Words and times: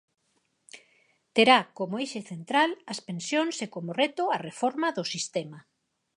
Terá 1.35 1.59
como 1.77 1.99
eixe 2.03 2.21
central 2.31 2.69
as 2.93 2.99
pensións 3.07 3.55
e 3.65 3.67
como 3.75 3.95
reto 4.01 4.23
a 4.29 4.37
reforma 4.47 4.87
do 4.97 5.03
sistema. 5.13 5.59